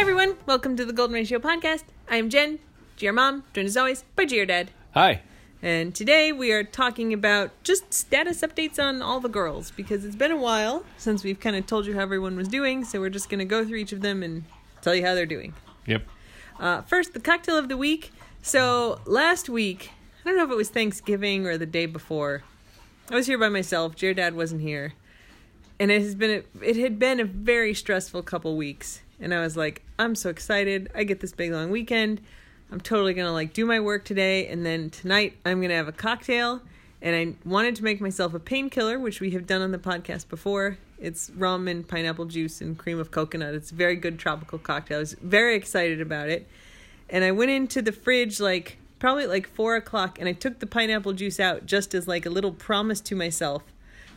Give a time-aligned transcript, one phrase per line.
[0.00, 1.84] Hi everyone, welcome to the Golden Ratio podcast.
[2.08, 2.58] I am Jen,
[2.98, 4.70] GR Mom, joined as always by GR Dad.
[4.94, 5.20] Hi.
[5.60, 10.16] And today we are talking about just status updates on all the girls because it's
[10.16, 13.10] been a while since we've kind of told you how everyone was doing, so we're
[13.10, 14.44] just going to go through each of them and
[14.80, 15.52] tell you how they're doing.
[15.84, 16.06] Yep.
[16.58, 18.10] Uh, first, the cocktail of the week.
[18.40, 19.90] So last week,
[20.24, 22.42] I don't know if it was Thanksgiving or the day before.
[23.10, 23.98] I was here by myself.
[23.98, 24.94] GR Dad wasn't here,
[25.78, 29.02] and it has been a, it had been a very stressful couple weeks.
[29.20, 30.90] And I was like, I'm so excited.
[30.94, 32.20] I get this big long weekend.
[32.72, 35.92] I'm totally gonna like do my work today, and then tonight I'm gonna have a
[35.92, 36.62] cocktail.
[37.02, 40.28] And I wanted to make myself a painkiller, which we have done on the podcast
[40.28, 40.76] before.
[40.98, 43.54] It's rum and pineapple juice and cream of coconut.
[43.54, 44.98] It's a very good tropical cocktail.
[44.98, 46.46] I was very excited about it.
[47.08, 50.66] And I went into the fridge like probably like four o'clock and I took the
[50.66, 53.62] pineapple juice out just as like a little promise to myself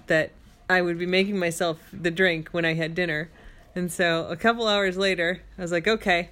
[0.07, 0.31] that
[0.69, 3.29] I would be making myself the drink when I had dinner.
[3.75, 6.29] And so a couple hours later, I was like, okay.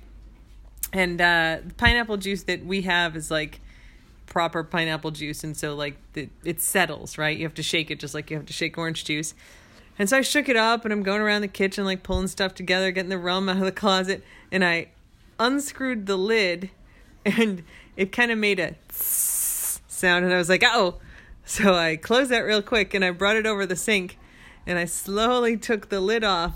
[0.93, 3.61] And uh, the pineapple juice that we have is like
[4.25, 5.43] proper pineapple juice.
[5.43, 7.37] And so, like, the, it settles, right?
[7.37, 9.33] You have to shake it just like you have to shake orange juice.
[9.97, 12.55] And so I shook it up and I'm going around the kitchen, like pulling stuff
[12.55, 14.23] together, getting the rum out of the closet.
[14.51, 14.87] And I
[15.39, 16.71] unscrewed the lid
[17.25, 17.63] and
[17.95, 20.25] it kind of made a sound.
[20.25, 20.95] And I was like, oh.
[21.43, 24.17] So I closed that real quick and I brought it over the sink
[24.65, 26.53] and I slowly took the lid off.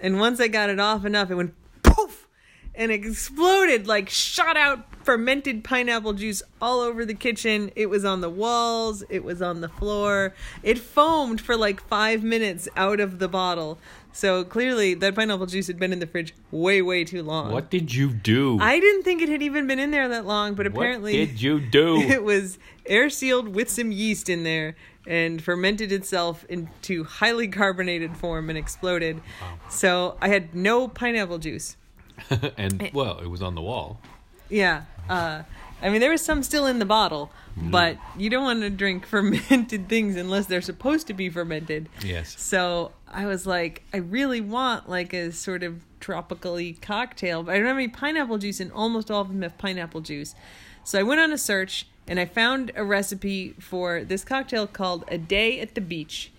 [0.00, 2.28] And once I got it off enough, it went poof
[2.74, 7.70] and exploded, like shot out fermented pineapple juice all over the kitchen.
[7.76, 10.34] It was on the walls, it was on the floor.
[10.62, 13.78] It foamed for like five minutes out of the bottle.
[14.12, 17.52] So clearly, that pineapple juice had been in the fridge way, way too long.
[17.52, 18.58] What did you do?
[18.60, 21.42] I didn't think it had even been in there that long, but apparently, what did
[21.42, 21.96] you do?
[22.00, 24.74] it was air sealed with some yeast in there
[25.06, 29.20] and fermented itself into highly carbonated form and exploded.
[29.40, 29.58] Wow.
[29.68, 31.76] So I had no pineapple juice.
[32.56, 34.00] and well, it was on the wall.
[34.48, 34.84] Yeah.
[35.08, 35.42] Uh,
[35.82, 39.06] I mean, there was some still in the bottle, but you don't want to drink
[39.06, 41.88] fermented things unless they're supposed to be fermented.
[42.02, 42.40] Yes.
[42.40, 47.58] So I was like, I really want like a sort of tropically cocktail, but I
[47.58, 50.34] don't have any pineapple juice, and almost all of them have pineapple juice.
[50.86, 55.04] So I went on a search and I found a recipe for this cocktail called
[55.08, 56.30] A Day at the Beach.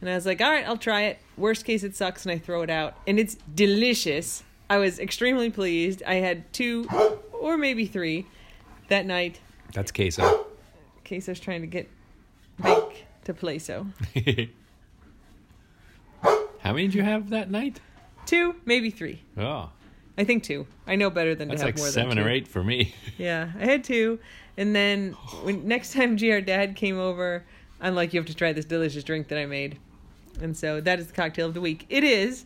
[0.00, 1.18] And I was like, all right, I'll try it.
[1.36, 2.94] Worst case, it sucks and I throw it out.
[3.08, 4.44] And it's delicious.
[4.70, 6.04] I was extremely pleased.
[6.06, 6.86] I had two
[7.32, 8.24] or maybe three
[8.86, 9.40] that night.
[9.74, 10.46] That's queso.
[11.04, 11.88] Queso's trying to get
[12.60, 13.88] Vic to play so.
[16.22, 17.80] How many did you have that night?
[18.26, 19.22] Two, maybe three.
[19.36, 19.70] Oh,
[20.18, 20.66] I think two.
[20.86, 22.24] I know better than that's to have like more seven than two.
[22.24, 22.94] or eight for me.
[23.18, 24.18] Yeah, I had two,
[24.56, 25.12] and then
[25.42, 27.44] when next time GR Dad came over,
[27.80, 29.78] I'm like, you have to try this delicious drink that I made,
[30.40, 31.86] and so that is the cocktail of the week.
[31.88, 32.44] It is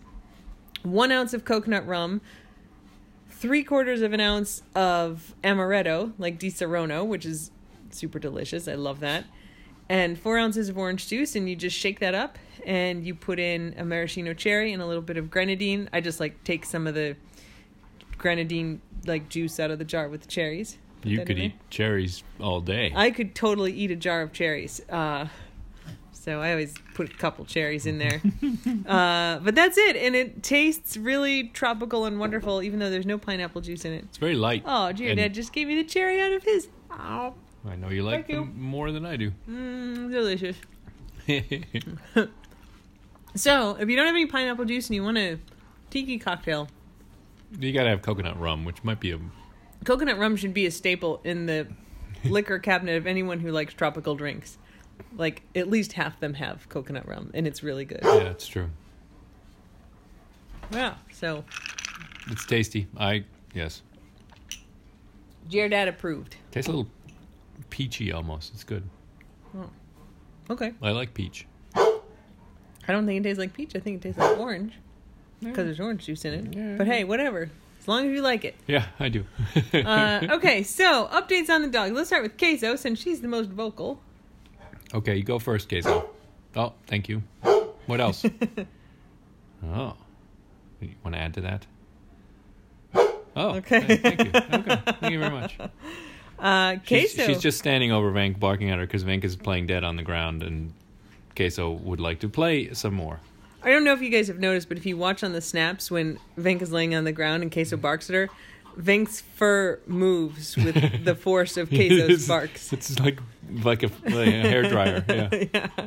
[0.83, 2.21] one ounce of coconut rum,
[3.31, 7.51] three quarters of an ounce of amaretto, like Disaronno, which is
[7.91, 8.69] super delicious.
[8.69, 9.25] I love that.
[9.89, 13.39] And four ounces of orange juice, and you just shake that up, and you put
[13.39, 15.91] in a maraschino cherry and a little bit of grenadine.
[15.93, 17.17] I just like take some of the
[18.23, 20.79] grenadine like juice out of the jar with the cherries.
[21.05, 22.93] You could eat cherries all day.
[22.95, 24.81] I could totally eat a jar of cherries.
[24.89, 25.27] Uh,
[26.13, 28.23] so I always put a couple cherries in there.
[28.87, 33.19] uh, but that's it, and it tastes really tropical and wonderful, even though there's no
[33.19, 34.05] pineapple juice in it.
[34.05, 34.63] it's very light.
[34.65, 36.69] Oh, gee, And dad just gave me the cherry out of his.
[36.93, 37.35] Oh,
[37.69, 38.37] I know you like Thank you.
[38.45, 39.33] them more than I do.
[39.51, 40.57] mm, delicious.
[43.35, 45.39] So, if you don't have any pineapple juice and you want a
[45.89, 46.69] tiki cocktail,
[47.59, 49.19] you gotta have coconut rum, which might be a
[49.85, 51.67] coconut rum should be a staple in the
[52.25, 54.59] liquor cabinet of anyone who likes tropical drinks.
[55.17, 58.01] Like at least half them have coconut rum, and it's really good.
[58.03, 58.71] yeah, it's true.
[60.73, 60.95] Yeah.
[61.13, 61.45] So,
[62.31, 62.87] It's tasty.
[62.97, 63.25] I
[63.55, 63.83] yes,
[65.51, 66.37] Dad approved.
[66.51, 66.91] tastes a little
[67.69, 68.55] peachy almost.
[68.55, 68.83] It's good.
[69.57, 69.69] Oh.
[70.51, 70.73] Okay.
[70.81, 71.47] I like peach.
[71.75, 73.77] I don't think it tastes like peach.
[73.77, 74.75] I think it tastes like orange
[75.43, 76.57] because there's orange juice in it.
[76.57, 76.75] Yeah.
[76.77, 77.51] But hey, whatever.
[77.81, 78.55] As long as you like it.
[78.67, 79.25] Yeah, I do.
[79.75, 80.63] Uh, okay.
[80.63, 81.93] So updates on the dog.
[81.93, 84.01] Let's start with Queso since she's the most vocal.
[84.95, 86.09] Okay, you go first, Queso.
[86.55, 87.23] Oh, thank you.
[87.87, 88.25] What else?
[89.67, 89.97] oh,
[90.81, 91.67] you want to add to that?
[92.95, 93.19] Oh,
[93.57, 93.81] Okay.
[93.81, 94.31] th- Thank you.
[94.41, 95.59] Okay, thank you very much.
[96.39, 97.27] Uh, She's, Queso.
[97.33, 100.03] she's just standing over Vink, barking at her because Vink is playing dead on the
[100.03, 100.73] ground, and
[101.37, 103.21] Queso would like to play some more.
[103.65, 105.91] I don't know if you guys have noticed, but if you watch on the snaps
[105.91, 108.29] when Vink is laying on the ground and Queso barks at her,
[108.79, 112.73] Vink's fur moves with the force of Queso's barks.
[112.73, 113.19] It's like
[113.63, 115.05] like a, like a hair dryer.
[115.09, 115.45] Yeah.
[115.55, 115.87] yeah.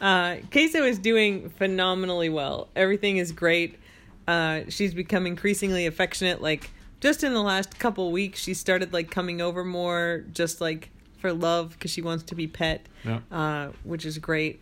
[0.00, 2.68] Uh, Queso is doing phenomenally well.
[2.74, 3.78] Everything is great.
[4.26, 6.42] Uh, she's become increasingly affectionate.
[6.42, 6.70] Like
[7.00, 11.32] just in the last couple weeks, she started like coming over more, just like for
[11.32, 13.20] love because she wants to be pet, Yeah.
[13.30, 14.60] uh, which is great.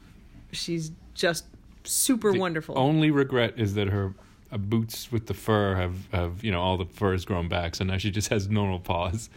[0.52, 1.44] She's just
[1.84, 2.78] super The wonderful.
[2.78, 4.14] Only regret is that her
[4.50, 7.74] uh, boots with the fur have, have, you know, all the fur has grown back,
[7.74, 9.28] so now she just has normal paws.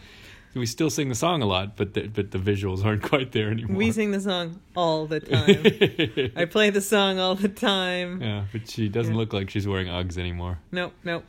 [0.54, 3.50] We still sing the song a lot, but the, but the visuals aren't quite there
[3.50, 3.76] anymore.
[3.76, 5.20] we sing the song all the
[6.20, 6.32] time.
[6.34, 8.22] I play the song all the time.
[8.22, 9.18] yeah, but she doesn't Yeah.
[9.18, 10.58] look like she's wearing Uggs anymore.
[10.72, 11.24] Nope, nope.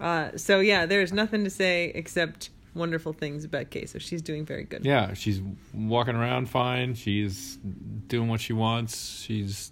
[0.00, 3.86] Uh, so yeah, there's nothing to say except wonderful things about Kay.
[3.86, 4.84] So She's doing very good.
[4.84, 5.40] Yeah, she's
[5.72, 6.94] walking around fine.
[6.94, 7.58] She's
[8.08, 9.20] doing what she wants.
[9.22, 9.70] She's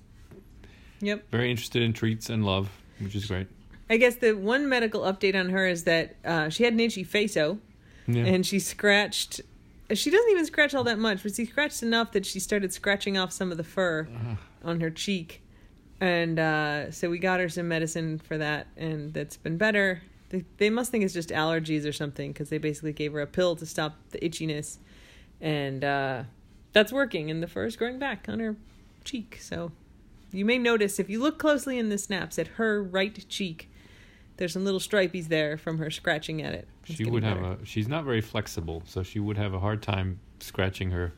[1.00, 1.30] Yep.
[1.30, 2.70] very interested in treats and love,
[3.00, 3.46] which is great.
[3.88, 7.04] I guess the one medical update on her is that uh, she had an itchy
[7.04, 7.58] facio,
[8.06, 8.24] Yeah.
[8.24, 9.40] and she scratched.
[9.94, 13.16] She doesn't even scratch all that much, but she scratched enough that she started scratching
[13.16, 14.08] off some of the fur
[14.64, 15.42] on her cheek,
[16.00, 20.02] and uh, so we got her some medicine for that, and that's been better.
[20.30, 23.26] They, they must think it's just allergies or something because they basically gave her a
[23.28, 24.78] pill to stop the itchiness,
[25.40, 26.24] and uh,
[26.72, 28.56] that's working, and the fur is growing back on her
[29.04, 29.38] cheek.
[29.40, 29.70] So
[30.32, 33.70] you may notice if you look closely in the snaps at her right cheek,
[34.36, 36.68] there's some little stripies there from her scratching at it.
[36.86, 37.58] It's she would have a.
[37.64, 41.12] She's not very flexible, so she would have a hard time scratching her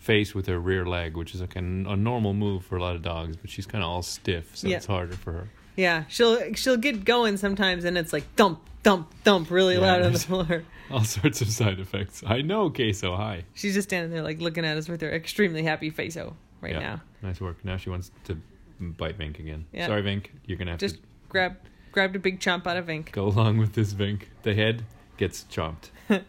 [0.00, 3.02] face with her rear leg, which is like a normal move for a lot of
[3.02, 3.36] dogs.
[3.36, 4.76] But she's kind of all stiff, so Yeah.
[4.78, 5.48] it's harder for her.
[5.76, 10.02] Yeah, she'll she'll get going sometimes, and it's like thump, thump, thump, really Yeah, loud
[10.02, 10.62] on the floor.
[10.90, 12.22] All sorts of side effects.
[12.24, 13.16] I know, Queso.
[13.16, 13.42] Hi.
[13.54, 16.74] She's just standing there, like looking at us with her extremely happy face oh right
[16.74, 16.78] Yeah.
[16.78, 17.02] now.
[17.26, 17.64] Nice work.
[17.64, 18.38] Now she wants to
[18.80, 19.66] bite Vink again.
[19.72, 19.88] Yeah.
[19.88, 20.26] Sorry, Vink.
[20.46, 21.56] You're gonna have to Just to grab
[21.90, 23.10] grabbed a big chomp out of Vink.
[23.10, 24.22] go along with this Vink.
[24.44, 24.84] The head
[25.16, 25.90] gets chomped.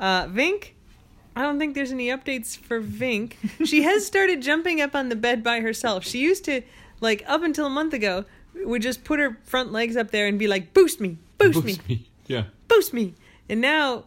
[0.00, 0.70] Uh, Vink,
[1.36, 3.34] I don't think there's any updates for Vink.
[3.64, 6.04] she has started jumping up on the bed by herself.
[6.04, 6.62] She used to,
[7.00, 8.24] like, up until a month ago,
[8.56, 12.08] would just put her front legs up there and be like, "Boost me, boost, me,
[12.26, 12.44] Yeah.
[12.66, 13.14] boost me,"
[13.48, 14.04] and now.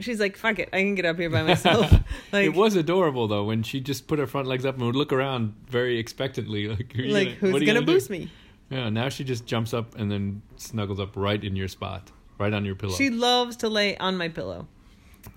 [0.00, 1.90] She's like, fuck it, I can get up here by myself.
[2.32, 4.96] like, it was adorable though when she just put her front legs up and would
[4.96, 8.30] look around very expectantly, like, "Are you like gonna- who's gonna, do?" boost me?
[8.70, 8.88] Yeah.
[8.90, 12.64] Now she just jumps up and then snuggles up right in your spot, right on
[12.64, 12.94] your pillow.
[12.94, 14.66] She loves to lay on my pillow.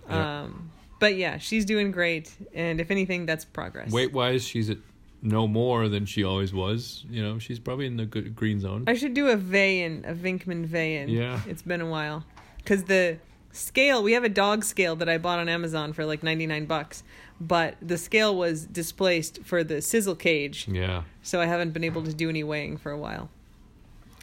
[0.10, 0.42] Yeah.
[0.44, 3.92] Um, but yeah, she's doing great, and if anything, that's progress.
[3.92, 4.78] Weight wise, she's at
[5.24, 7.06] no more than she always was.
[7.10, 8.84] You know, she's probably in the good green zone.
[8.88, 11.10] I should do a Vein, a Vinkman Vein.
[11.10, 11.40] Yeah.
[11.48, 12.24] It's been a while.
[12.58, 13.18] Because the
[13.52, 17.04] scale, we have a dog scale that I bought on Amazon for like 99 bucks,
[17.40, 21.04] but the scale was displaced for the sizzle cage, yeah.
[21.22, 23.30] so I haven't been able to do any weighing for a while.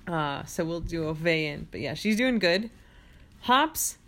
[0.07, 1.69] Uh, so we'll do a weigh in.
[1.71, 2.71] But yeah, she's doing good.
[3.43, 3.99] Hops,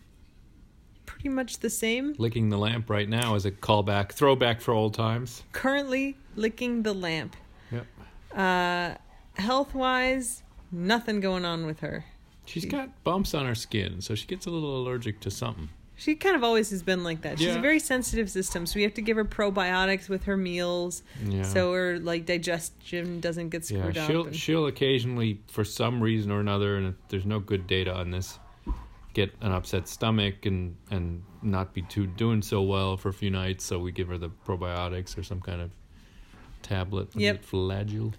[1.06, 2.14] pretty much the same.
[2.18, 5.42] Licking the lamp right now is a callback, throwback for old times.
[5.52, 7.36] Currently licking the lamp.
[7.70, 7.86] Yep.
[8.34, 8.94] Uh,
[9.40, 12.04] health wise, nothing going on with her.
[12.50, 15.68] She's got bumps on her skin, so she gets a little allergic to something.
[15.96, 17.38] She kind of always has been like that.
[17.38, 21.02] She's a very sensitive system, so we have to give her probiotics with her meals,
[21.24, 21.42] Yeah.
[21.42, 24.10] so her like digestion doesn't get screwed up.
[24.10, 28.10] she'll and- she'll occasionally, for some reason or another, and there's no good data on
[28.12, 28.38] this,
[29.12, 33.30] get an upset stomach and and not be too doing so well for a few
[33.30, 33.64] nights.
[33.64, 35.70] So we give her the probiotics or some kind of
[36.62, 37.08] tablet.
[37.14, 37.34] Yep.
[37.36, 38.14] it, Flagyl.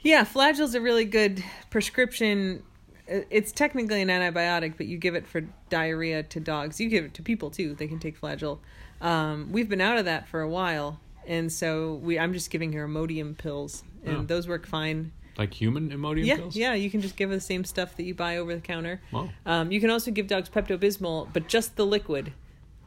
[0.00, 2.62] yeah, Flagyl's a really good prescription.
[3.08, 6.80] It's technically an antibiotic, but you give it for diarrhea to dogs.
[6.80, 8.58] You give it to people too; they can take Flagyl.
[9.00, 12.72] Um, we've been out of that for a while, and so we I'm just giving
[12.72, 14.22] her Imodium pills, and Oh.
[14.22, 15.12] those work fine.
[15.38, 16.56] Like human Imodium yeah, pills?
[16.56, 19.00] yeah, you can just give her the same stuff that you buy over the counter.
[19.12, 19.28] Wow.
[19.44, 22.32] Um, you can also give dogs Pepto Bismol, but just the liquid.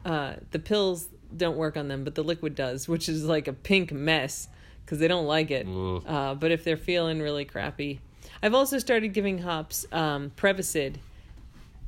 [0.04, 3.52] Uh, the pills don't work on them, but the liquid does, which is like a
[3.52, 4.48] pink mess
[4.84, 5.66] because they don't like it.
[5.68, 8.00] Uh, but if they're feeling really crappy,
[8.42, 10.96] I've also started giving Hops um, Prevacid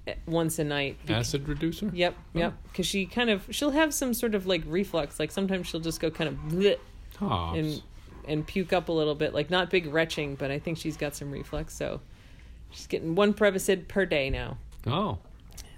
[0.06, 0.98] eh, once a night.
[1.08, 1.90] Acid reducer?
[1.92, 2.54] Yep, yep.
[2.64, 5.18] Because she kind of she'll have some sort of like reflux.
[5.18, 6.78] Like sometimes she'll just go kind of bleh
[7.18, 7.58] Hops.
[7.58, 7.82] and
[8.28, 9.34] and puke up a little bit.
[9.34, 11.74] Like not big retching, but I think she's got some reflux.
[11.74, 12.00] So
[12.70, 14.58] she's getting one Prevacid per day now.
[14.86, 15.18] Oh.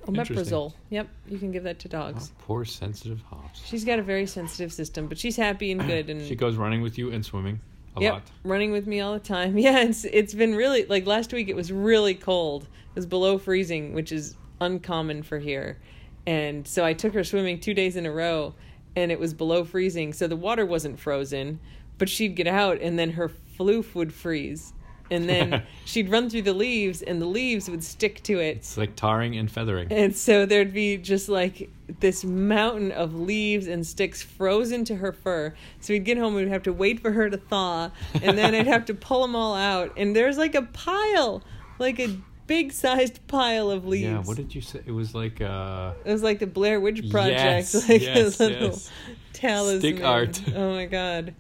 [0.07, 0.75] Omeprazole.
[0.91, 2.33] Yep, you can give that to oh, dogs.
[2.41, 3.63] poor sensitive hops.
[3.65, 6.83] She's got a very sensitive system, but she's happy and good and She goes running
[6.83, 7.61] with you and swimming
[7.97, 8.31] a yep, lot.
[8.43, 9.57] running with me all the time.
[9.65, 12.65] Yeah, it's it's been really like last week it was really cold.
[12.65, 15.79] It was below freezing, which is uncommon for here.
[16.27, 18.55] And so I took her swimming 2 days in a row
[18.97, 20.13] and it was below freezing.
[20.13, 21.61] So the water wasn't frozen,
[21.99, 24.74] but she'd get out and then her floof would freeze.
[25.11, 28.77] And then she'd run through the leaves and the leaves would stick to it It's
[28.77, 29.93] like tarring and feathering.
[29.93, 31.71] And so there'd be just like
[32.01, 35.55] this mountain of leaves and sticks frozen to her fur.
[35.81, 37.91] So we'd get home, we'd have to wait for her to thaw,
[38.23, 39.93] and then I'd have to pull them all out.
[39.97, 41.43] And there's like a pile
[41.79, 44.05] like a big sized pile of leaves.
[44.05, 44.81] Yeah, what did you say?
[44.85, 47.35] It was like uh It was like the Blair Witch Project,
[47.75, 48.91] Yes, like yes, a little yes.
[49.33, 49.81] talisman.
[49.81, 50.41] Stick art.
[50.55, 51.35] Oh my god!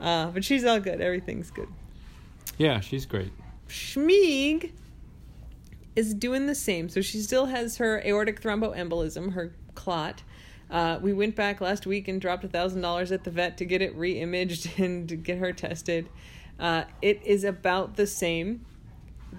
[0.00, 1.00] Uh, but she's all good.
[1.00, 1.68] Everything's good.
[2.58, 3.32] Yeah, she's great.
[3.68, 4.72] Schmeeg
[5.96, 6.88] is doing the same.
[6.88, 10.22] So she still has her aortic thromboembolism, her clot.
[10.70, 13.64] Uh, we went back last week and dropped a thousand dollars at the vet to
[13.64, 16.08] get it re-imaged and to get her tested.
[16.58, 18.64] Uh, it is about the same.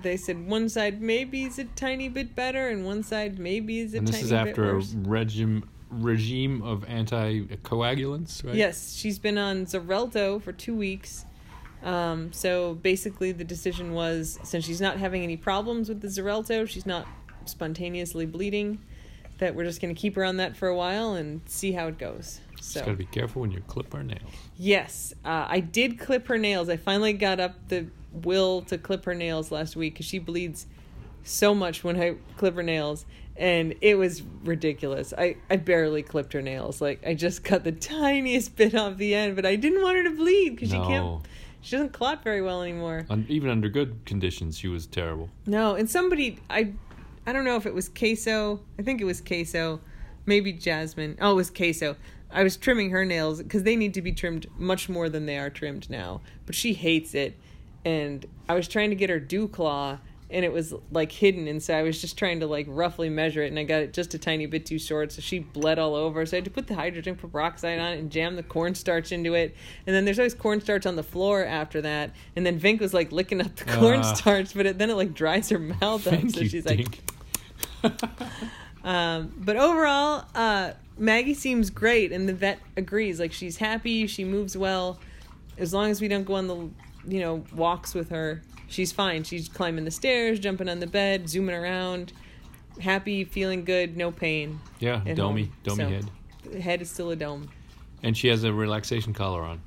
[0.01, 3.93] They said one side maybe is a tiny bit better, and one side maybe is
[3.93, 4.71] a tiny bit better.
[4.71, 8.55] And this is after a regime regime of anticoagulants, right?
[8.55, 11.25] Yes, she's been on Xarelto for two weeks.
[11.83, 16.67] Um, so basically, the decision was since she's not having any problems with the Xarelto,
[16.67, 17.07] she's not
[17.45, 18.79] spontaneously bleeding,
[19.39, 21.87] that we're just going to keep her on that for a while and see how
[21.87, 22.41] it goes.
[22.59, 22.79] So.
[22.79, 24.21] Just gotta be careful when you clip her nails.
[24.57, 26.67] yes, uh, I did clip her nails.
[26.69, 30.65] I finally got up the will to clip her nails last week because she bleeds
[31.23, 33.05] so much when I clip her nails.
[33.37, 35.13] And it was ridiculous.
[35.17, 36.81] I, I barely clipped her nails.
[36.81, 40.03] Like I just cut the tiniest bit off the end, but I didn't want her
[40.03, 41.21] to bleed because she can't.
[41.61, 43.05] She doesn't clot very well anymore.
[43.09, 45.29] Un- even under good conditions, she was terrible.
[45.45, 46.73] No, and somebody I
[47.25, 48.61] I don't know if it was queso.
[48.77, 49.81] I think it was queso.
[50.25, 51.17] Maybe Jasmine.
[51.21, 51.95] Oh, it was queso.
[52.31, 55.37] I was trimming her nails because they need to be trimmed much more than they
[55.37, 56.21] are trimmed now.
[56.45, 57.35] But she hates it,
[57.83, 59.97] and I was trying to get her dew claw,
[60.31, 63.41] and it was like hidden, and so I was just trying to like roughly measure
[63.43, 65.95] it, and I got it just a tiny bit too short, so she bled all
[65.95, 66.25] over.
[66.25, 69.33] So I had to put the hydrogen peroxide on it and jam the cornstarch into
[69.33, 69.55] it,
[69.87, 73.11] and then there's always cornstarch on the floor after that, and then Vink was like
[73.11, 73.79] licking up the Ah.
[73.79, 76.77] cornstarch, but it, then it like dries her mouth up, so she's like.
[76.77, 77.01] Dink.
[78.83, 83.19] Um, but overall, uh, Maggie seems great, and the vet agrees.
[83.19, 84.99] Like she's happy, she moves well.
[85.57, 86.55] As long as we don't go on the,
[87.05, 89.23] you know, walks with her, she's fine.
[89.23, 92.13] She's climbing the stairs, jumping on the bed, zooming around,
[92.81, 94.59] happy, feeling good, no pain.
[94.79, 96.05] yeah, domey, domey So, head,
[96.51, 97.49] The head is still a dome.
[98.03, 99.61] and she has a relaxation collar on.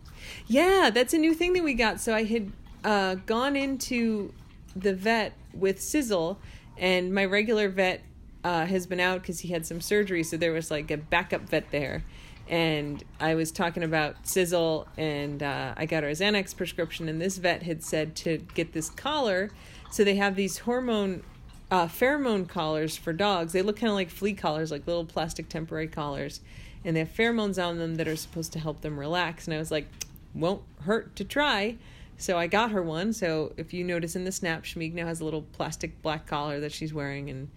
[0.46, 2.00] Yeah, that's a new thing that we got.
[2.00, 2.52] So I had
[2.84, 4.32] uh, gone into
[4.74, 6.38] the vet with Sizzle,
[6.78, 8.00] and my regular vet
[8.44, 10.22] uh, has been out because he had some surgery.
[10.22, 12.04] So there was like a backup vet there.
[12.48, 17.08] And I was talking about Sizzle, and uh, I got her a Xanax prescription.
[17.08, 19.50] And this vet had said to get this collar.
[19.90, 21.22] So they have these hormone,
[21.70, 23.52] uh, pheromone collars for dogs.
[23.52, 26.40] They look kind of like flea collars, like little plastic temporary collars.
[26.84, 29.46] And they have pheromones on them that are supposed to help them relax.
[29.46, 29.86] And I was like,
[30.34, 31.76] won't hurt to try.
[32.16, 33.12] So I got her one.
[33.12, 36.60] So if you notice in the snap, Schmeeg now has a little plastic black collar
[36.60, 37.48] that she's wearing, and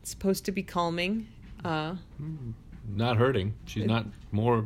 [0.00, 1.28] it's supposed to be calming.
[1.64, 1.96] Uh,
[2.88, 3.54] Not hurting.
[3.64, 4.64] She's not more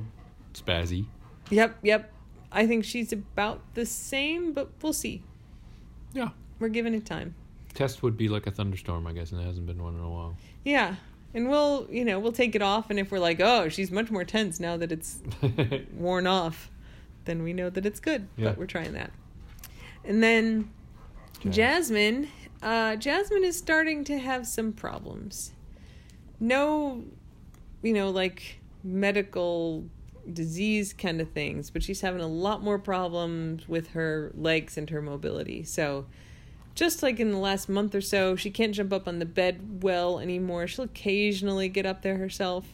[0.54, 1.06] spazzy.
[1.50, 2.12] yep, yep.
[2.50, 5.22] I think she's about the same, but we'll see.
[6.12, 6.30] Yeah.
[6.58, 7.34] We're giving it time.
[7.75, 10.08] Test would be like a thunderstorm, I guess, and it hasn't been one in a
[10.08, 10.34] while.
[10.64, 10.96] Yeah.
[11.34, 12.90] And we'll, you know, we'll take it off.
[12.90, 15.18] And if we're like, oh, she's much more tense now that it's
[15.92, 16.70] worn off,
[17.26, 18.26] then we know that it's good.
[18.37, 18.48] Yeah.
[18.48, 19.12] But we're trying that.
[20.04, 20.70] And then
[21.42, 21.54] Jazz.
[21.54, 22.28] Jasmine,
[22.62, 25.52] uh, Jasmine is starting to have some problems.
[26.40, 27.04] No,
[27.82, 29.85] you know, like medical
[30.32, 34.90] disease kind of things, but she's having a lot more problems with her legs and
[34.90, 35.62] her mobility.
[35.64, 36.06] So,
[36.75, 39.82] just like in the last month or so, she can't jump up on the bed
[39.82, 40.66] well anymore.
[40.68, 42.66] She'll occasionally get up there herself,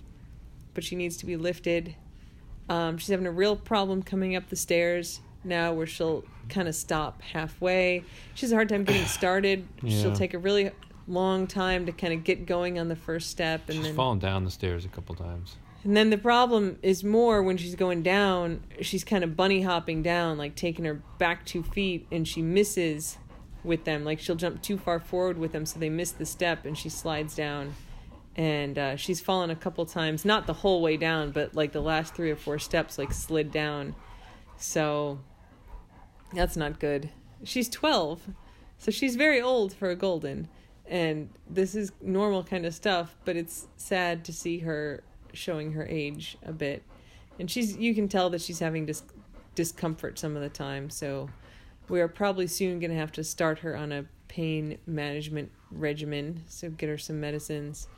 [0.75, 1.95] but she needs to be lifted.
[2.69, 6.75] Um, she's having a real problem coming up the stairs now where she'll kind of
[6.75, 8.05] stop halfway.
[8.35, 9.67] She has a hard time getting started.
[9.87, 10.71] She'll take a really
[11.07, 14.19] long time to kind of get going on the first step and She's then fallen
[14.19, 15.57] down the stairs a couple times.
[15.85, 20.03] and then the problem is more when she's going down, she's kind of bunny hopping
[20.03, 23.19] down, like taking her back two feet, and she misses
[23.63, 24.05] with them.
[24.05, 26.89] Like she'll jump too far forward with them, so they miss the step, and she
[26.89, 27.75] slides down.
[28.37, 31.81] And uh, she's fallen a couple times, not the whole way down, but like the
[31.83, 33.95] last three or four steps, like slid down.
[34.57, 35.21] So
[36.33, 37.11] that's not good.
[37.45, 38.23] She's 12,
[38.79, 40.49] so she's very old for a golden.
[40.87, 45.87] And this is normal kind of stuff, but it's sad to see her showing her
[45.87, 46.83] age a bit.
[47.39, 49.03] And she's you can tell that she's having dis-
[49.55, 51.29] discomfort some of the time, so
[51.89, 56.43] we are probably soon going to have to start her on a pain management regimen,
[56.49, 57.89] so get her some medicines.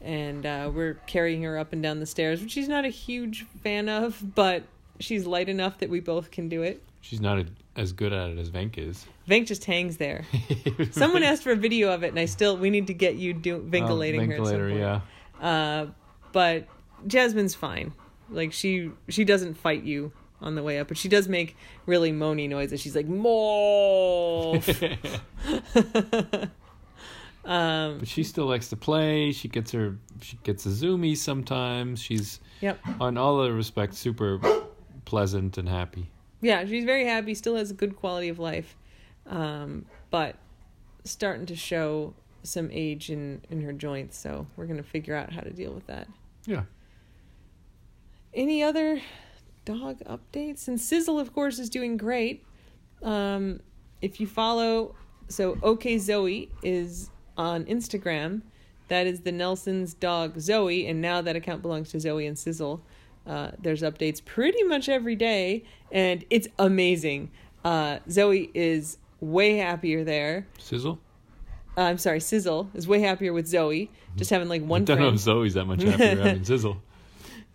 [0.00, 3.46] And uh, we're carrying her up and down the stairs, which she's not a huge
[3.62, 4.64] fan of, but
[5.00, 6.82] she's light enough that we both can do it.
[7.00, 9.06] She's not a, as good at it as Vink is.
[9.28, 10.24] Vink just hangs there.
[10.92, 13.32] Someone asked for a video of it, and I still we need to get you
[13.32, 14.36] do vinculating her.
[14.36, 14.80] At some Vinculator, point.
[15.42, 15.46] yeah.
[15.46, 15.86] Uh,
[16.32, 16.68] but
[17.06, 17.92] Jasmine's fine.
[18.30, 21.56] Like she she doesn't fight you on the way up, but she does make
[21.86, 22.80] really moany noises.
[22.80, 24.68] She's like morph.
[27.46, 29.30] Um, But she still likes to play.
[29.32, 32.02] She gets her she gets a zoomy sometimes.
[32.02, 32.78] She's yep.
[33.00, 34.40] on all the respects super
[35.04, 36.10] pleasant and happy.
[36.40, 37.34] Yeah, she's very happy.
[37.34, 38.76] Still has a good quality of life,
[39.28, 40.36] um, but
[41.04, 44.18] starting to show some age in in her joints.
[44.18, 46.08] So we're gonna figure out how to deal with that.
[46.46, 46.62] Yeah.
[48.34, 49.00] Any other
[49.64, 50.68] dog updates?
[50.68, 52.44] And Sizzle, of course, is doing great.
[53.02, 53.60] Um,
[54.00, 54.94] if you follow,
[55.28, 58.42] so OK Zoe is on Instagram.
[58.88, 62.82] That is the Nelson's dog Zoe, and now that account belongs to Zoe and Sizzle.
[63.26, 67.30] Uh, there's updates pretty much every day, and it's amazing.
[67.64, 70.46] Uh, Zoe is way happier there.
[70.58, 70.98] Sizzle?
[71.76, 74.82] Uh, I'm sorry, Sizzle is way happier with Zoe, just having like one.
[74.82, 76.80] I don't know if Zoe's that much happier having Sizzle.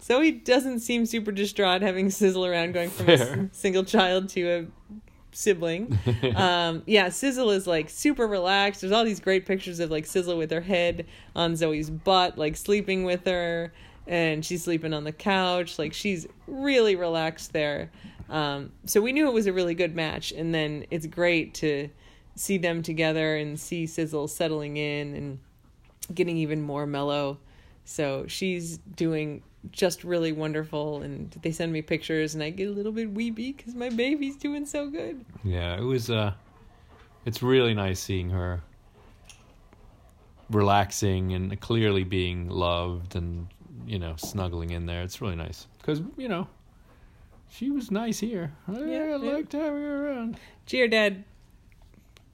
[0.02, 4.50] Zoe doesn't seem super distraught having Sizzle around going from a s- single child to
[4.50, 4.66] a
[5.32, 5.98] sibling.
[6.36, 8.82] um, yeah, Sizzle is like super relaxed.
[8.82, 12.56] There's all these great pictures of like Sizzle with her head on Zoe's butt, like
[12.58, 13.72] sleeping with her,
[14.08, 15.80] and she's sleeping on the couch.
[15.80, 17.92] Like she's really relaxed there.
[18.32, 21.90] Um, so we knew it was a really good match, and then it's great to
[22.36, 25.40] see them together and see Sizzle settling in and
[26.16, 27.38] getting even more mellow.
[27.84, 32.72] So she's doing just really wonderful, and they send me pictures, and I get a
[32.72, 35.26] little bit weepy because my baby's doing so good.
[35.44, 36.34] Yeah, it was uh
[37.26, 38.62] it's really nice seeing her
[40.50, 43.48] relaxing and clearly being loved and
[43.86, 45.02] you know, snuggling in there.
[45.02, 46.48] It's really nice cuz you know,
[47.52, 48.54] she was nice here.
[48.68, 50.38] I, Yeah, liked having her around.
[50.70, 51.24] GR Dad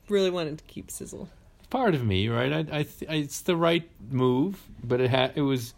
[0.09, 1.29] really wanted to keep Sizzle.
[1.69, 2.53] Part of me, right?
[2.53, 5.74] I I, th- I it's the right move, but it had it was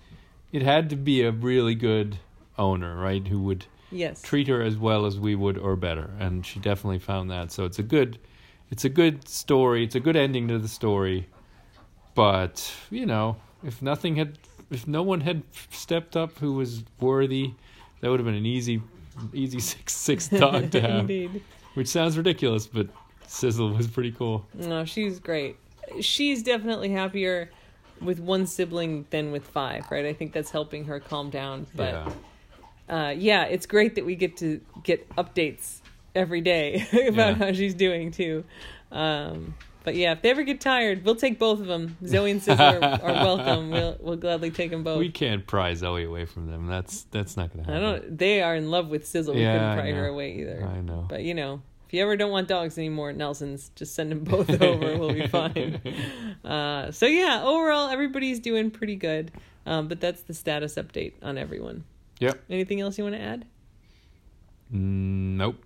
[0.51, 2.17] it had to be a really good
[2.57, 4.21] owner, right, who would Yes.
[4.21, 7.65] treat her as well as we would or better and she definitely found that so
[7.65, 8.19] it's a good
[8.69, 11.25] it's a good story it's a good ending to the story
[12.13, 14.37] but you know if nothing had
[14.69, 17.53] if no one had stepped up who was worthy
[18.01, 18.79] that would have been an easy
[19.33, 21.43] easy six six dog to have Indeed.
[21.75, 22.87] which sounds ridiculous but
[23.27, 25.55] sizzle was pretty cool No, she's great.
[26.01, 27.49] She's definitely happier
[28.01, 30.05] with one sibling than with five, right?
[30.05, 31.67] I think that's helping her calm down.
[31.75, 32.11] But yeah
[32.89, 35.77] uh, yeah, it's great that we get to get updates
[36.15, 37.45] every day about Yeah.
[37.45, 38.43] how she's doing too.
[38.91, 39.53] Um,
[39.83, 41.97] but yeah, if they ever get tired, we'll take both of them.
[42.05, 43.69] Zoe and Sizzle are, are welcome.
[43.71, 44.99] We'll we'll gladly take them both.
[44.99, 47.83] we can't pry zoe away from them that's that's not gonna happen.
[47.83, 48.17] I happen don't.
[48.17, 49.33] They are in love with Sizzle.
[49.35, 50.63] We couldn't pry her away either.
[50.65, 54.11] i know But you know, if you ever don't want dogs anymore Nelson's, just send
[54.11, 54.97] them both over.
[54.97, 55.81] we'll be fine.
[56.45, 59.31] Uh, so yeah, overall everybody's doing pretty good.
[59.65, 61.83] Um, but that's the status update on everyone.
[62.19, 63.45] yep Anything else you want to add?
[64.73, 65.63] Mm, nope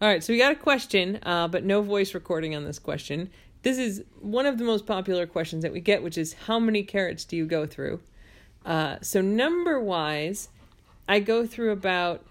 [0.00, 3.30] All right, so we got a question, uh, but no voice recording on this question.
[3.62, 6.82] This is one of the most popular questions that we get, which is how many
[6.82, 8.00] carrots do you go through?
[8.64, 10.48] Uh, so number wise,
[11.08, 12.24] I go through about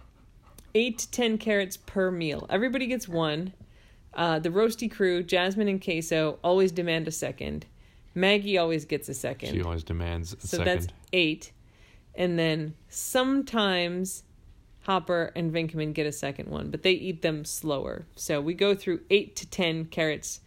[0.75, 2.45] eight to ten carrots per meal.
[2.49, 3.53] Everybody gets one.
[4.13, 7.65] Uh, the roasty crew, Jasmine and Queso, always demand a second.
[8.13, 9.51] Maggie always gets a second.
[9.53, 11.51] she always demands a So second that's eight.
[12.13, 14.23] And then sometimes
[14.81, 18.05] Hopper and Vinkman get a second one, but they eat them slower.
[18.15, 20.41] So we go through eight to ten carrots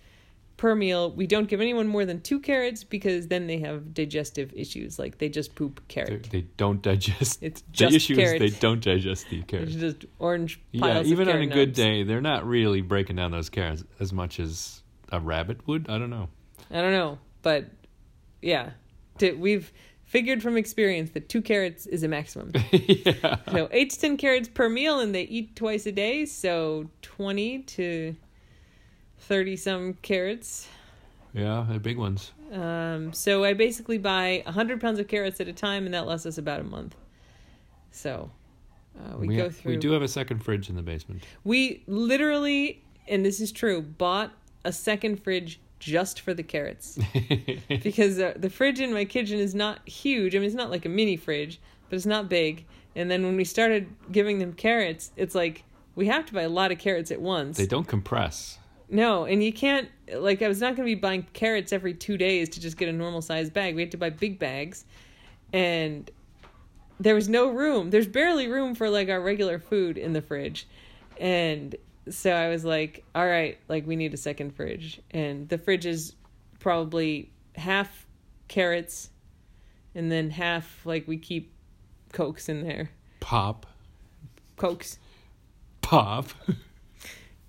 [0.57, 1.11] per meal.
[1.11, 5.19] We don't give anyone more than two carrots because then they have digestive issues, like
[5.19, 6.29] they just poop They, carrot.
[6.31, 7.43] they don't digest.
[7.43, 8.41] It's the just issue carrot.
[8.43, 9.75] is they don't digest the It's carrots.
[9.75, 11.07] just orange piles.
[11.07, 11.77] Yeah, even on a good nubs.
[11.77, 15.89] day, they're not really breaking down those carrots as much as a rabbit would.
[15.91, 16.29] I don't know.
[16.71, 17.67] I don't know, but
[18.41, 18.71] yeah,
[19.37, 19.73] we've
[20.05, 22.53] figured from experience that two carrots is a maximum.
[22.73, 23.37] yeah.
[23.51, 27.61] So eight to ten carrots per meal, and they eat twice a day, so twenty
[27.63, 28.15] to
[29.25, 30.69] thirty some carrots.
[31.33, 32.33] Yeah, they're big ones.
[32.53, 36.27] Um, so I basically buy hundred pounds of carrots at a time, and that lasts
[36.27, 36.95] us about a month.
[37.91, 38.31] So
[38.99, 39.73] uh, we, go through.
[39.73, 41.25] We do have a second fridge in the basement.
[41.43, 44.33] We literally, and this is true, bought
[44.65, 46.99] a second fridge just for the carrots
[47.69, 50.35] because uh, the fridge in my kitchen is not huge.
[50.35, 52.65] I mean, it's not like a mini fridge, but it's not big.
[52.97, 56.49] And then when we started giving them carrots, it's like we have to buy a
[56.49, 57.57] lot of carrots at once.
[57.57, 58.59] they don't compress.
[58.95, 62.17] No, and you can't like I was not going to be buying carrots every 2
[62.17, 63.75] days to just get a normal size bag.
[63.75, 64.85] We had to buy big bags.
[65.53, 66.09] And
[67.01, 67.91] there was no room.
[67.91, 70.69] There's barely room for like our regular food in the fridge.
[71.19, 71.75] And
[72.09, 75.01] so I was like, all right, like we need a second fridge.
[75.11, 76.15] And the fridge is
[76.61, 78.07] probably half
[78.47, 79.11] carrots
[79.97, 81.53] and then half like we keep
[82.13, 82.91] cokes in there.
[83.19, 83.67] Pop,
[84.57, 84.99] Cokes.
[85.83, 86.27] pop.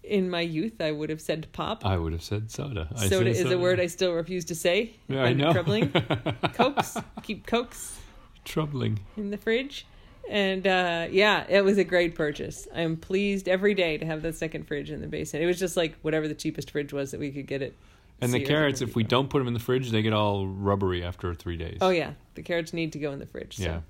[0.07, 1.85] in my youth, I would have said pop.
[1.85, 2.87] I would have said soda.
[2.95, 4.93] I soda is a word I still refuse to say.
[5.07, 5.51] Yeah, I know.
[5.51, 5.89] Troubling.
[6.53, 6.97] Cokes.
[7.23, 7.99] Keep Cokes
[8.43, 8.99] Troubling.
[9.17, 9.85] in the fridge.
[10.29, 12.67] And uh, yeah, it was a great purchase.
[12.73, 15.43] I'm pleased every day to have that second fridge in the basement.
[15.43, 17.75] It was just like whatever the cheapest fridge was that we could get it.
[18.21, 21.03] And the carrots, if we don't put them in the fridge, they get all rubbery
[21.03, 21.79] after three days.
[21.81, 23.57] Oh yeah, the carrots need to go in the fridge.
[23.57, 23.83] So.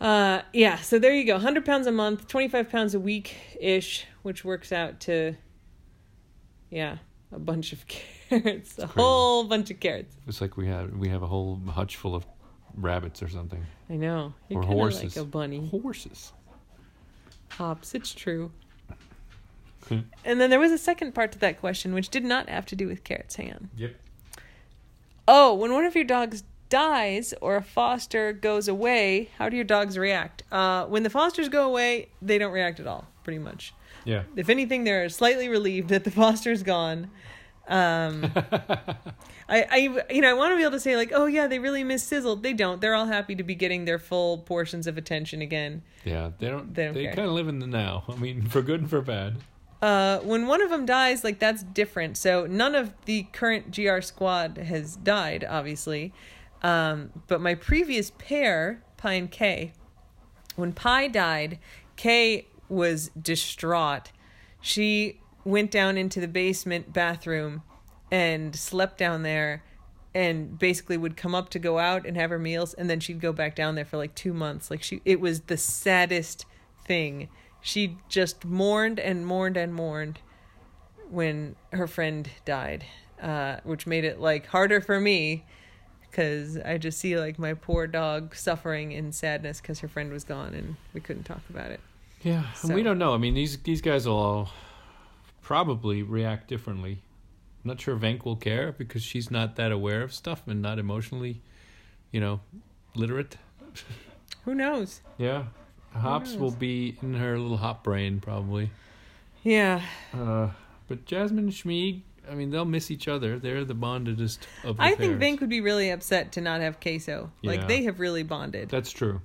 [0.00, 0.76] Uh, yeah.
[0.76, 1.38] So there you go.
[1.38, 5.34] Hundred pounds a month, twenty five pounds a week ish, which works out to,
[6.70, 6.98] yeah,
[7.32, 7.84] a bunch of
[8.28, 8.92] carrots, a crazy.
[9.00, 10.14] whole bunch of carrots.
[10.26, 12.24] It's like we had we have a whole hutch full of
[12.74, 13.64] rabbits or something.
[13.90, 14.34] I know.
[14.48, 15.16] You're Or horses.
[15.16, 15.66] like a bunny.
[15.68, 16.32] Horses.
[17.50, 17.94] Hops.
[17.94, 18.52] It's true.
[19.88, 20.00] Hmm.
[20.24, 22.76] and then there was a second part to that question, which did not have to
[22.76, 23.36] do with carrots.
[23.36, 23.70] Hang on.
[23.76, 23.94] Yep.
[25.26, 29.64] Oh, when one of your dogs dies or a foster goes away, how do your
[29.64, 30.42] dogs react?
[30.52, 33.74] Uh, when the fosters go away, they don't react at all, pretty much.
[34.04, 34.22] Yeah.
[34.36, 37.10] If anything, they're slightly relieved that the foster's gone.
[37.68, 38.32] Um,
[39.50, 41.58] I, I, you know, I want to be able to say like, oh yeah, they
[41.58, 42.36] really miss Sizzle.
[42.36, 42.80] They don't.
[42.80, 45.82] They're all happy to be getting their full portions of attention again.
[46.04, 46.30] Yeah.
[46.38, 46.74] They don't.
[46.74, 47.14] They They, don't care.
[47.14, 48.04] kind of live in the now.
[48.08, 49.36] I mean, for good and for bad.
[49.80, 52.16] Uh, when one of them dies, like that's different.
[52.16, 56.12] So none of the current GR squad has died, obviously.
[56.62, 59.72] Um, but my previous pair, Pi and K,
[60.56, 61.58] when Pi died,
[61.96, 64.12] Kay was distraught.
[64.60, 67.62] She went down into the basement bathroom
[68.10, 69.62] and slept down there
[70.14, 73.20] and basically would come up to go out and have her meals and then she'd
[73.20, 74.70] go back down there for like 2 months.
[74.70, 76.44] Like she it was the saddest
[76.84, 77.28] thing.
[77.60, 80.20] She just mourned and mourned and mourned
[81.10, 82.84] when her friend died,
[83.22, 85.44] uh, which made it like harder for me
[86.10, 90.24] because I just see like my poor dog suffering in sadness because her friend was
[90.24, 91.80] gone and we couldn't talk about it.
[92.22, 92.44] Yeah.
[92.62, 93.14] And we don't know.
[93.14, 94.50] I mean, these these guys will all
[95.42, 97.02] probably react differently.
[97.64, 100.78] I'm not sure Vink will care because she's not that aware of stuff and not
[100.78, 101.40] emotionally,
[102.12, 102.40] you know,
[102.94, 103.36] literate.
[104.44, 105.00] Who knows?
[105.18, 105.44] Yeah.
[105.94, 108.70] Hops will be in her little hop brain probably.
[109.42, 110.50] Yeah, Uh,
[110.88, 113.38] but Jasmine Schmeeg, I mean, they'll miss each other.
[113.38, 115.20] They're the bondedest of the I think.
[115.20, 117.30] Vink would be really upset to not have Queso.
[117.42, 117.66] Like Yeah.
[117.66, 118.68] they have really bonded.
[118.68, 119.20] That's true.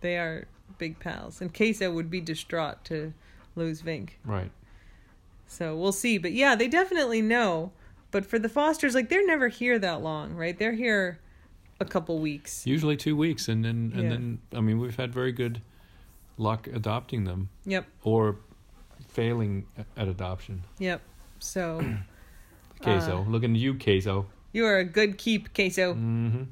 [0.00, 0.46] They are
[0.78, 3.12] big pals, and Queso would be distraught to
[3.56, 4.10] lose Vink.
[4.24, 4.50] Right.
[5.46, 6.18] So we'll see.
[6.18, 7.72] But yeah, they definitely know.
[8.10, 10.58] But for the Fosters, like they're never here that long, right?
[10.58, 11.20] They're here
[11.78, 12.66] a couple weeks.
[12.66, 14.08] Usually two weeks, and then and Yeah.
[14.10, 15.60] then I mean, we've had very good
[16.38, 18.36] luck adopting them Yep, or
[19.08, 20.62] failing at adoption.
[20.78, 21.02] yep.
[21.40, 21.82] So
[22.82, 24.26] Queso, Uh, looking at you, Queso.
[24.52, 25.94] you are a good keep, Queso.
[25.94, 26.42] Mm-hmm.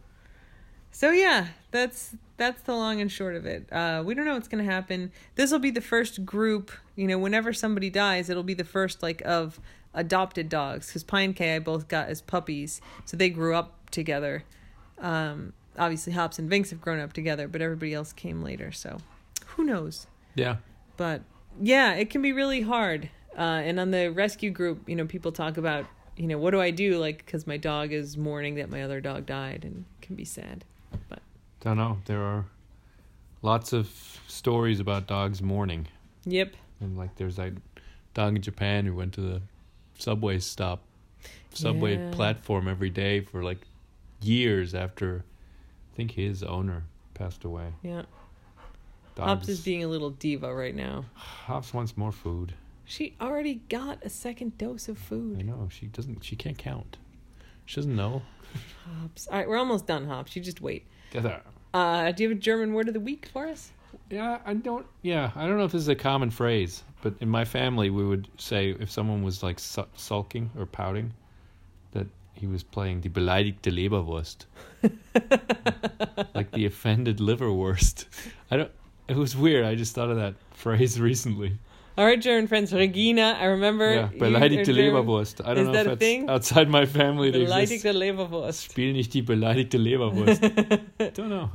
[0.90, 3.70] So yeah, that's that's the long and short of it.
[3.72, 5.12] Uh, we don't know what's gonna happen.
[5.36, 6.70] This will be the first group.
[6.96, 9.60] You know, whenever somebody dies, it'll be the first like of
[9.94, 10.88] adopted dogs.
[10.88, 14.44] Because Pine K I both got as puppies, so they grew up together.
[14.98, 18.72] Um, obviously, Hops and Vinks have grown up together, but everybody else came later.
[18.72, 18.98] So
[19.46, 20.06] who knows?
[20.34, 20.56] Yeah.
[20.96, 21.22] But
[21.60, 23.10] yeah, it can be really hard.
[23.38, 26.60] Uh, and on the rescue group, you know, people talk about, you know, what do
[26.60, 26.98] I do?
[26.98, 30.64] Like, because my dog is mourning that my other dog died, and can be sad.
[31.08, 31.98] But I Don't know.
[32.06, 32.46] There are
[33.42, 33.88] lots of
[34.26, 35.86] stories about dogs mourning,
[36.24, 36.54] yep.
[36.80, 37.52] and like there's that
[38.14, 39.42] dog in Japan who went to the
[39.98, 40.80] subway stop,
[41.54, 42.10] subway Yeah.
[42.10, 43.58] platform every day for like
[44.20, 45.24] years after,
[45.92, 46.82] I think his owner
[47.14, 47.68] passed away.
[47.84, 48.02] Yeah.
[49.14, 51.04] Dogs, Hops is being a little diva right now.
[51.14, 52.54] Hops wants more food.
[52.88, 55.36] She already got a second dose of food.
[55.38, 56.24] I know she doesn't.
[56.24, 56.96] She can't count.
[57.66, 58.22] She doesn't know.
[58.86, 59.28] Hops.
[59.28, 60.34] All right, we're almost done, Hops.
[60.34, 60.86] You just wait.
[61.74, 63.72] Uh, do you have a German word of the week for us?
[64.08, 64.86] Yeah, I don't.
[65.02, 68.06] Yeah, I don't know if this is a common phrase, but in my family, we
[68.06, 71.12] would say if someone was like su- sulking or pouting,
[71.92, 74.46] that he was playing the beleidigte Leberwurst,
[76.34, 78.06] like the offended liverwurst.
[78.50, 78.72] I don't.
[79.08, 79.66] It was weird.
[79.66, 81.58] I just thought of that phrase recently.
[81.98, 82.72] All right, German friends.
[82.72, 83.92] Regina, I remember.
[83.92, 84.72] Yeah, beleidigte.
[84.72, 85.44] Leberwurst.
[85.44, 86.30] I don't Is know that if that's thing?
[86.30, 87.32] outside my family.
[87.32, 88.70] Beleidigte Leberwurst.
[88.70, 90.40] Spiel nicht die beleidigte Leberwurst.
[91.14, 91.50] don't know.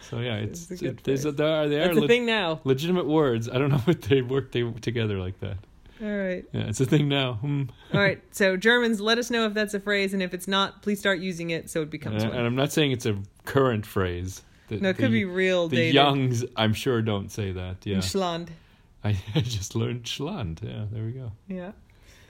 [0.00, 2.08] so yeah, it's, It's a good it, there's a, there are, they are That's le-
[2.08, 2.60] thing now.
[2.64, 3.48] legitimate words.
[3.50, 5.58] I don't know if they work they together like that.
[6.00, 6.44] All right.
[6.52, 7.34] Yeah, it's a thing now.
[7.34, 7.64] Hmm.
[7.92, 8.22] All right.
[8.32, 11.18] So Germans, let us know if that's a phrase, and if it's not, please start
[11.18, 12.38] using it so it becomes And, one.
[12.38, 14.42] and I'm not saying it's a current phrase.
[14.68, 15.94] The, no, it could be real the dated.
[15.94, 16.44] youngs.
[16.56, 17.76] I'm sure don't say that.
[17.84, 18.48] Yeah, Schland.
[19.02, 20.62] I, I just learned Schland.
[20.62, 21.32] Yeah, there we go.
[21.48, 21.72] Yeah.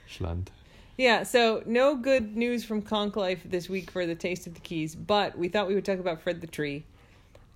[0.09, 0.49] Schland.
[0.97, 4.61] Yeah, so no good news from Conch Life this week for the Taste of the
[4.61, 6.85] Keys, but we thought we would talk about Fred the Tree.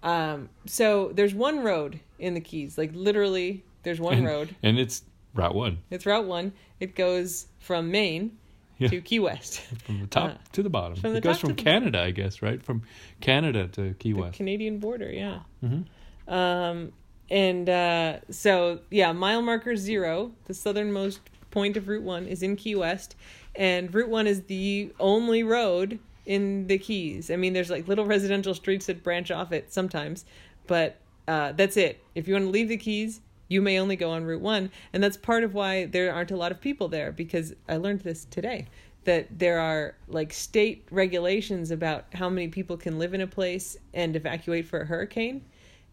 [0.04, 4.54] Um, so there's one road in the Keys, like literally there's one and, road.
[4.62, 5.02] and it's
[5.34, 6.52] Route One It's Route One.
[6.78, 8.36] It goes from Maine
[8.82, 8.88] Yeah.
[8.88, 10.96] to Key West, from the top Uh, to the bottom.
[10.96, 12.62] from the it goes from Canada, I guess, right?
[12.62, 12.82] From
[13.20, 14.36] Canada to Key the West.
[14.36, 15.10] Canadian border.
[15.10, 15.40] Yeah.
[15.64, 15.84] Mhm.
[16.28, 16.92] Um,
[17.30, 22.56] and uh, so yeah, mile marker zero, the southernmost point of Route One, is in
[22.56, 23.16] Key West,
[23.54, 27.30] and Route One is the only road in the Keys.
[27.30, 30.24] I mean, there's like little residential streets that branch off it sometimes,
[30.66, 30.96] but
[31.28, 32.00] uh, that's it.
[32.14, 33.20] If you want to leave the Keys,
[33.52, 36.36] you may only go on Route One, and that's part of why there aren't a
[36.36, 37.12] lot of people there.
[37.12, 38.66] Because I learned this today
[39.04, 43.76] that there are like state regulations about how many people can live in a place
[43.92, 45.44] and evacuate for a hurricane,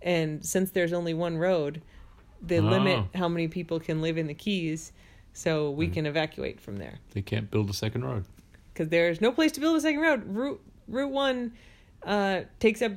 [0.02, 1.82] and since there's only one road,
[2.42, 3.18] they limit Oh.
[3.18, 4.94] how many people can live in the Keys,
[5.34, 8.24] so we can evacuate from there They can't build a second road.
[8.74, 10.24] because there's no place to build a second road.
[10.26, 11.52] Route Route One
[12.04, 12.94] uh, takes up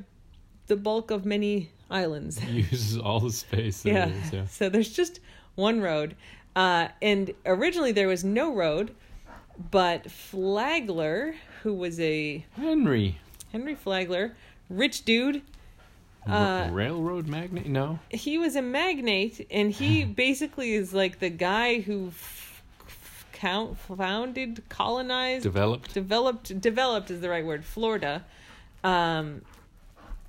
[0.69, 2.43] the bulk of many islands.
[2.49, 3.85] uses all the space.
[3.85, 4.09] Yeah.
[4.09, 4.47] is, yeah.
[4.47, 5.21] So there's just
[5.55, 6.17] one road,
[6.57, 8.95] uh, and originally there was no road,
[9.71, 13.19] but Flagler, who was a Henry,
[13.53, 14.35] Henry Flagler,
[14.71, 15.43] rich dude,
[16.27, 17.67] uh, railroad magnate?
[17.67, 23.27] No, he was a magnate, and he basically is like the guy who f- f-
[23.33, 25.93] count founded, colonized, developed.
[25.93, 28.25] developed developed is the right word florida
[28.85, 29.43] um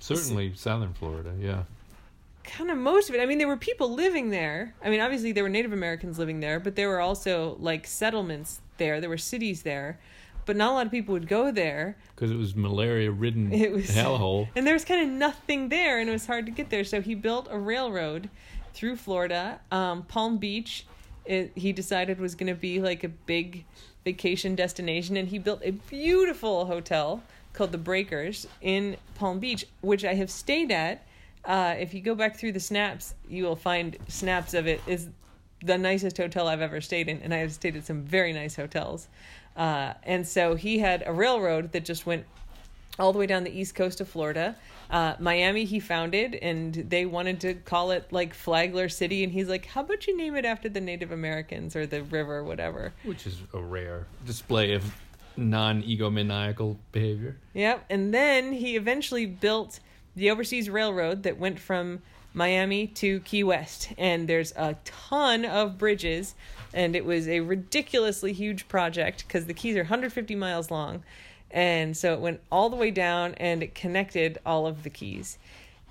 [0.04, 1.32] Certainly, southern Florida.
[1.40, 1.62] Yeah.
[2.44, 5.32] kind of most of it i mean there were people living there i mean obviously
[5.32, 9.16] there were native americans living there but there were also like settlements there there were
[9.16, 9.98] cities there
[10.44, 13.88] but not a lot of people would go there Because it was malaria-ridden It was-
[14.02, 14.48] hellhole.
[14.54, 17.00] and there was kind of nothing there and it was hard to get there so
[17.00, 18.28] he built a railroad
[18.74, 20.86] through florida um, palm beach
[21.24, 23.64] it, he decided was going to be like a big
[24.04, 30.04] vacation destination and he built a beautiful hotel called the breakers in palm beach which
[30.04, 31.06] i have stayed at.
[31.44, 34.80] Uh, if you go back through the snaps you will find snaps of it.
[34.86, 35.08] Is
[35.62, 38.56] the nicest hotel i've ever stayed in and i have stayed at some very nice
[38.56, 39.08] hotels.
[39.56, 42.24] Uh, and so he had a railroad that just went
[42.98, 44.56] all the way down the east coast of Florida.
[44.90, 49.24] Uh, Miami, he founded, and they wanted to call it like Flagler City.
[49.24, 52.44] And he's like, "How about you name it after the Native Americans or the river,
[52.44, 54.94] whatever?" Which is a rare display of
[55.36, 57.36] non-egomaniacal behavior.
[57.54, 57.86] Yep.
[57.90, 59.80] And then he eventually built
[60.14, 62.02] the overseas railroad that went from
[62.32, 63.92] Miami to Key West.
[63.98, 66.34] And there's a ton of bridges.
[66.72, 71.04] And it was a ridiculously huge project because the Keys are 150 miles long.
[71.54, 75.38] And so it went all the way down and it connected all of the Keys.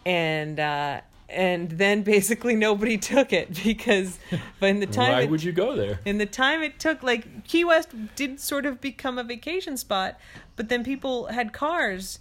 [0.05, 0.99] And, uh,
[1.29, 4.19] and then basically nobody took it because
[4.61, 5.99] in the time Why it- would you go there?
[6.05, 10.19] in the time it took like key west did sort of become a vacation spot
[10.57, 12.19] but then people had cars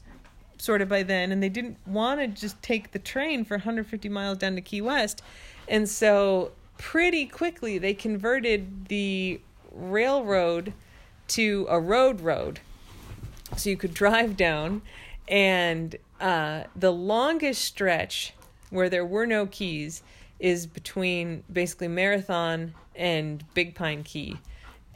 [0.57, 4.09] sort of by then and they didn't want to just take the train for 150
[4.09, 5.21] miles down to key west
[5.69, 9.41] and so pretty quickly they converted the
[9.73, 10.73] railroad
[11.29, 12.61] to a road road
[13.57, 14.83] so you could drive down
[15.29, 18.35] and uh, the longest stretch
[18.71, 20.03] where there were no keys
[20.39, 24.37] is between basically marathon and big pine key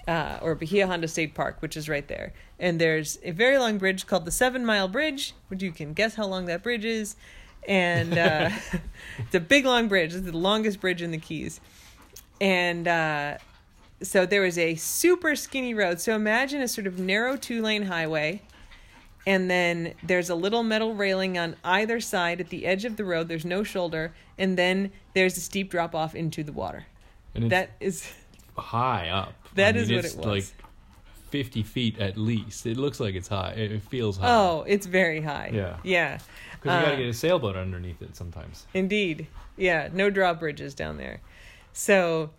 [0.09, 2.33] uh, or bahia honda state park which is right there.
[2.59, 6.15] And there's a very long bridge called the seven mile bridge which you can guess
[6.15, 7.17] how long that bridge is.
[7.69, 8.51] And uh,
[9.19, 10.15] it's a big long bridge.
[10.15, 11.61] It's the longest bridge in the keys.
[12.41, 13.39] And uh,
[14.03, 16.01] so there was a super skinny road.
[16.01, 18.43] So imagine a sort of narrow two lane highway,
[19.27, 23.05] and then there's a little metal railing on either side at the edge of the
[23.05, 23.29] road.
[23.29, 26.87] There's no shoulder, and then there's a steep drop off into the water.
[27.35, 28.13] And it's That is
[28.57, 29.33] high up.
[29.57, 30.27] That I is what it was.
[30.27, 30.45] Like
[31.31, 32.67] fifty feet at least.
[32.67, 33.53] It looks like it's high.
[33.57, 34.29] It it feels high.
[34.29, 35.51] oh, it's very high.
[35.53, 35.79] Yeah.
[35.83, 36.19] yeah,
[36.53, 38.67] because you got to uh, get a sailboat underneath it sometimes.
[38.75, 39.27] indeed.
[39.57, 41.23] Yeah, no drawbridges down there.
[41.73, 42.31] So,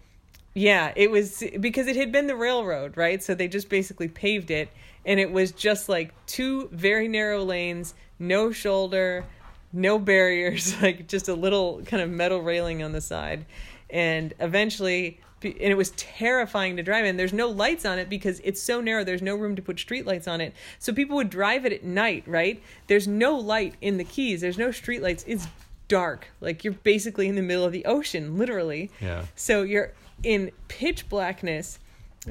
[0.58, 3.22] yeah, it was because it had been the railroad, right?
[3.22, 4.70] So they just basically paved it,
[5.06, 9.24] and it was just like two very narrow lanes, no shoulder,
[9.72, 13.46] no barriers, like just a little kind of metal railing on the side.
[13.92, 17.18] And eventually, and it was terrifying to drive in.
[17.18, 19.04] There's no lights on it because it's so narrow.
[19.04, 20.56] There's no room to put street lights on it.
[20.80, 22.64] So people would drive it at night, right?
[22.88, 24.42] There's no light in the keys.
[24.42, 25.24] There's no street lights.
[25.28, 25.48] It's
[25.88, 26.30] dark.
[26.42, 28.90] Like you're basically in the middle of the ocean, literally.
[29.00, 29.26] Yeah.
[29.36, 31.80] So you're in pitch blackness,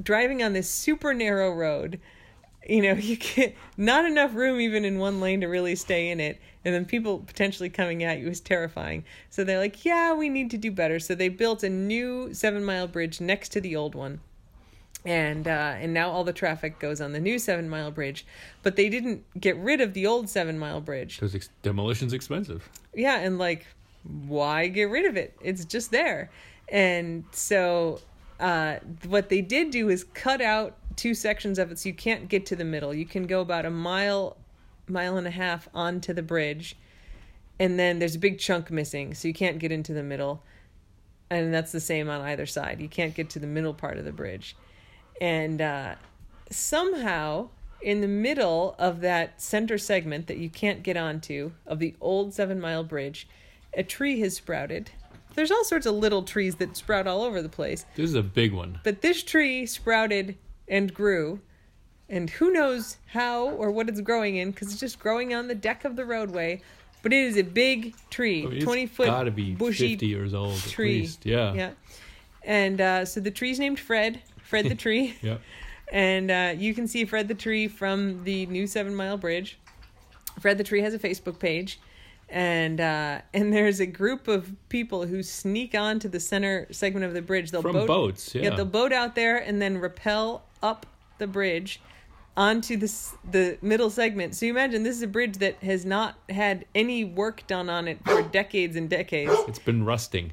[0.03, 2.01] driving on this super narrow road.
[2.69, 6.21] You know, you get not enough room even in one lane to really stay in
[6.21, 6.41] it.
[6.65, 9.05] And then people potentially coming at you is terrifying.
[9.31, 10.99] So they're like, yeah, we need to do better.
[10.99, 14.21] So they built a new seven mile bridge next to the old one.
[15.05, 18.27] And uh, and now all the traffic goes on the new seven mile bridge,
[18.65, 21.21] but they didn't get rid of the old seven mile bridge.
[21.21, 22.69] Because ex- demolition's expensive.
[22.93, 23.67] Yeah, and like,
[24.27, 25.37] why get rid of it?
[25.41, 26.31] It's just there.
[26.69, 28.01] And so
[28.41, 28.77] uh,
[29.07, 32.47] what they did do is cut out two sections of it so you can't get
[32.47, 32.93] to the middle.
[32.93, 34.37] You can go about a mile,
[34.89, 36.77] mile and a half onto the bridge,
[37.59, 40.43] and then there's a big chunk missing, so you can't get into the middle.
[41.31, 42.81] And that's the same on either side.
[42.81, 44.57] You can't get to the middle part of the bridge.
[45.21, 45.95] And uh,
[46.51, 47.49] somehow,
[47.81, 52.33] in the middle of that center segment that you can't get onto of the old
[52.33, 53.27] Seven Mile Bridge,
[53.75, 54.91] a tree has sprouted.
[55.37, 57.85] There's all sorts of little trees that sprout all over the place.
[57.95, 58.81] This is a big one.
[58.83, 61.41] But this tree sprouted and grew,
[62.09, 65.55] and who knows how or what it's growing in because it's just growing on the
[65.55, 66.63] deck of the roadway.
[67.03, 70.07] But it is a big tree, I mean, it's twenty foot gotta be bushy 50
[70.07, 70.97] years old tree.
[70.97, 71.27] at least.
[71.27, 71.53] Yeah.
[71.55, 71.71] Yeah,
[72.43, 75.41] and uh, so the tree's named Fred, Fred the tree, Yep.
[75.93, 79.57] and uh, you can see Fred the tree from the new Seven Mile Bridge.
[80.41, 81.79] Fred the tree has a Facebook page,
[82.29, 87.15] and uh, and there's a group of people who sneak onto the center segment of
[87.15, 87.51] the bridge.
[87.51, 88.55] They'll From boat, boats, yeah.
[88.55, 90.87] they'll boat out there and then rappel up
[91.19, 91.81] the bridge
[92.37, 92.93] onto the
[93.31, 94.35] the middle segment.
[94.35, 97.89] So you imagine this is a bridge that has not had any work done on
[97.89, 99.33] it for decades and decades.
[99.49, 100.33] It's been rusting.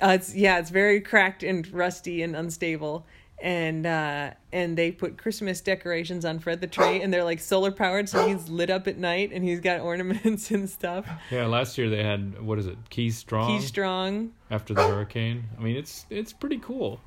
[0.00, 3.04] Uh, it's yeah, it's very cracked and rusty and unstable.
[3.42, 7.72] And uh, and they put Christmas decorations on Fred the tree, and they're like solar
[7.72, 11.08] powered, so he's lit up at night, and he's got ornaments and stuff.
[11.28, 12.78] Yeah, last year they had what is it?
[12.88, 14.30] Key Strong He's strong.
[14.48, 15.42] after the hurricane.
[15.58, 17.00] I mean, it's it's pretty cool.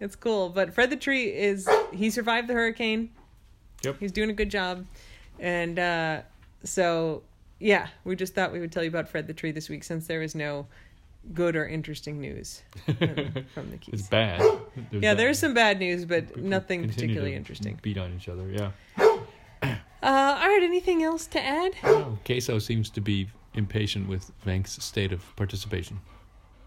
[0.00, 3.10] It's cool, but Fred the tree is he survived the hurricane.
[3.84, 3.96] Yep.
[4.00, 4.86] He's doing a good job,
[5.38, 6.22] and uh,
[6.64, 7.22] so
[7.58, 10.06] yeah, we just thought we would tell you about Fred the tree this week since
[10.06, 10.66] there is no
[11.32, 12.94] good or interesting news from,
[13.70, 14.00] the Keys.
[14.00, 14.40] It's bad.
[14.40, 15.18] There's Yeah, bad.
[15.18, 17.78] there's some bad news, but People nothing particularly interesting.
[17.82, 18.48] Beat on each other.
[18.50, 18.70] Yeah.
[19.62, 19.68] Uh,
[20.02, 21.72] all right, anything else to add?
[21.82, 25.98] Oh, Queso seems to be impatient with Vank's state of participation.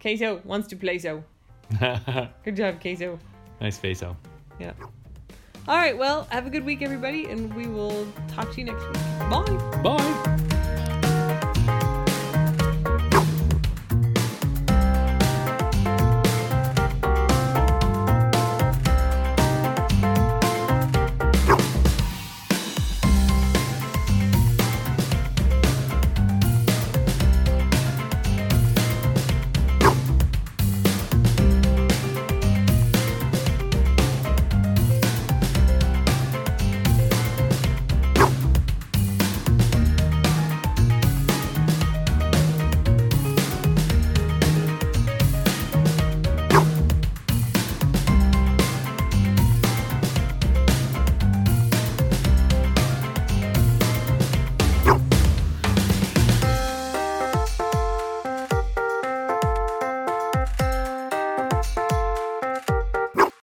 [0.02, 1.24] Queso wants to play so.
[2.44, 3.20] Good job, Queso.
[3.62, 4.18] nice face out.
[4.60, 4.74] Yeah.
[5.68, 8.84] All right, well, have a good week, everybody, and we will talk to you next
[8.88, 9.20] week.
[9.30, 9.82] Bye.
[9.84, 10.46] Bye.